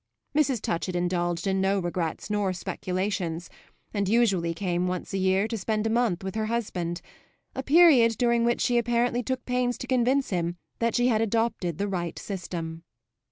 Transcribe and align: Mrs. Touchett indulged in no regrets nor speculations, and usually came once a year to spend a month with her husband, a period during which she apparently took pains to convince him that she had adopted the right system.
Mrs. 0.35 0.63
Touchett 0.63 0.95
indulged 0.95 1.45
in 1.45 1.61
no 1.61 1.77
regrets 1.79 2.31
nor 2.31 2.53
speculations, 2.53 3.51
and 3.93 4.09
usually 4.09 4.51
came 4.51 4.87
once 4.87 5.13
a 5.13 5.19
year 5.19 5.47
to 5.47 5.59
spend 5.59 5.85
a 5.85 5.91
month 5.91 6.23
with 6.23 6.33
her 6.33 6.47
husband, 6.47 7.03
a 7.53 7.61
period 7.61 8.17
during 8.17 8.43
which 8.43 8.61
she 8.61 8.79
apparently 8.79 9.21
took 9.21 9.45
pains 9.45 9.77
to 9.77 9.85
convince 9.85 10.31
him 10.31 10.57
that 10.79 10.95
she 10.95 11.09
had 11.09 11.21
adopted 11.21 11.77
the 11.77 11.87
right 11.87 12.17
system. 12.17 12.83